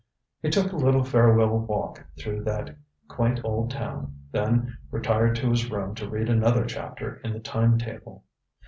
[0.41, 2.75] He took a little farewell walk through that
[3.07, 7.77] quaint old town, then retired to his room to read another chapter in the time
[7.77, 8.23] table.